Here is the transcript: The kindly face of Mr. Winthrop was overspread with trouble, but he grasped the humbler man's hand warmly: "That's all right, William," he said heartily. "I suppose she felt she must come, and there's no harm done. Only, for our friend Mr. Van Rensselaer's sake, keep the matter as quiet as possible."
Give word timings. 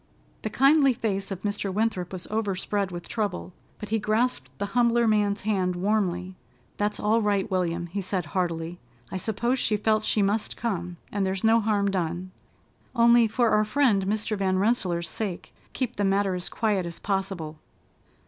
The 0.41 0.49
kindly 0.49 0.93
face 0.93 1.29
of 1.29 1.43
Mr. 1.43 1.71
Winthrop 1.71 2.11
was 2.11 2.25
overspread 2.31 2.89
with 2.89 3.07
trouble, 3.07 3.53
but 3.77 3.89
he 3.89 3.99
grasped 3.99 4.49
the 4.57 4.65
humbler 4.73 5.07
man's 5.07 5.41
hand 5.41 5.75
warmly: 5.75 6.33
"That's 6.77 6.99
all 6.99 7.21
right, 7.21 7.51
William," 7.51 7.85
he 7.85 8.01
said 8.01 8.25
heartily. 8.33 8.79
"I 9.11 9.17
suppose 9.17 9.59
she 9.59 9.77
felt 9.77 10.03
she 10.03 10.23
must 10.23 10.57
come, 10.57 10.97
and 11.11 11.23
there's 11.23 11.43
no 11.43 11.59
harm 11.59 11.91
done. 11.91 12.31
Only, 12.95 13.27
for 13.27 13.51
our 13.51 13.63
friend 13.63 14.07
Mr. 14.07 14.35
Van 14.35 14.57
Rensselaer's 14.57 15.07
sake, 15.07 15.53
keep 15.71 15.97
the 15.97 16.03
matter 16.03 16.33
as 16.33 16.49
quiet 16.49 16.87
as 16.87 16.97
possible." 16.97 17.59